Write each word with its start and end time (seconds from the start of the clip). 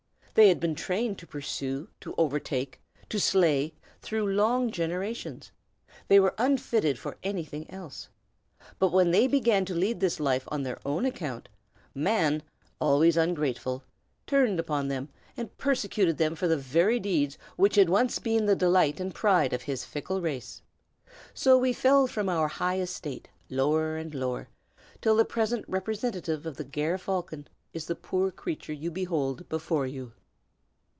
They 0.33 0.47
had 0.47 0.61
been 0.61 0.75
trained 0.75 1.19
to 1.19 1.27
pursue, 1.27 1.89
to 1.99 2.15
overtake, 2.17 2.79
to 3.09 3.19
slay, 3.19 3.73
through 4.01 4.33
long 4.33 4.71
generations; 4.71 5.51
they 6.07 6.21
were 6.21 6.33
unfitted 6.37 6.97
for 6.97 7.17
anything 7.21 7.69
else. 7.69 8.07
But 8.79 8.93
when 8.93 9.11
they 9.11 9.27
began 9.27 9.65
to 9.65 9.75
lead 9.75 9.99
this 9.99 10.21
life 10.21 10.45
on 10.47 10.63
their 10.63 10.79
own 10.85 11.03
account, 11.03 11.49
man, 11.93 12.43
always 12.79 13.17
ungrateful, 13.17 13.83
turned 14.25 14.57
upon 14.57 14.87
them, 14.87 15.09
and 15.35 15.55
persecuted 15.57 16.17
them 16.17 16.35
for 16.35 16.47
the 16.47 16.55
very 16.55 16.97
deeds 16.99 17.37
which 17.57 17.75
had 17.75 17.89
once 17.89 18.17
been 18.17 18.45
the 18.45 18.55
delight 18.55 19.01
and 19.01 19.13
pride 19.13 19.51
of 19.51 19.63
his 19.63 19.83
fickle 19.83 20.21
race. 20.21 20.61
So 21.33 21.57
we 21.57 21.73
fell 21.73 22.07
from 22.07 22.29
our 22.29 22.47
high 22.47 22.79
estate, 22.79 23.27
lower 23.49 23.97
and 23.97 24.15
lower, 24.15 24.47
till 25.01 25.17
the 25.17 25.25
present 25.25 25.65
representative 25.67 26.45
of 26.45 26.55
the 26.55 26.63
Ger 26.63 26.97
Falcon 26.97 27.49
is 27.73 27.87
the 27.87 27.95
poor 27.95 28.31
creature 28.31 28.71
you 28.73 28.89
behold 28.89 29.49
before 29.49 29.85
you." 29.85 30.13